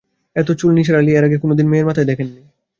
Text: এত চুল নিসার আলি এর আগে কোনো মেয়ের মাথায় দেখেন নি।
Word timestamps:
এত 0.35 0.49
চুল 0.59 0.71
নিসার 0.73 0.99
আলি 0.99 1.11
এর 1.11 1.23
আগে 1.23 1.37
কোনো 1.37 1.53
মেয়ের 1.63 1.87
মাথায় 1.87 2.07
দেখেন 2.07 2.27
নি। 2.27 2.41